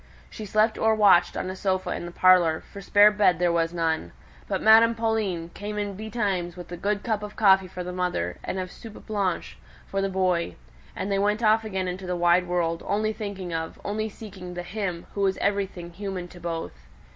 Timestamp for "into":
11.87-12.07